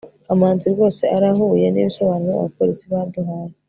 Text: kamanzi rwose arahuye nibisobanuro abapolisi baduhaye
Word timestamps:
kamanzi 0.25 0.65
rwose 0.73 1.03
arahuye 1.15 1.65
nibisobanuro 1.69 2.33
abapolisi 2.35 2.85
baduhaye 2.93 3.53